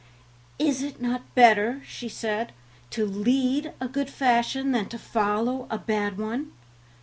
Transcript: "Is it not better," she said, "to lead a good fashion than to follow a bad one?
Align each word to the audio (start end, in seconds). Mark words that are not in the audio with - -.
"Is 0.57 0.81
it 0.81 0.99
not 0.99 1.35
better," 1.35 1.83
she 1.85 2.09
said, 2.09 2.53
"to 2.89 3.05
lead 3.05 3.73
a 3.79 3.87
good 3.87 4.09
fashion 4.09 4.71
than 4.71 4.89
to 4.89 4.97
follow 4.97 5.67
a 5.69 5.77
bad 5.77 6.17
one? 6.17 6.53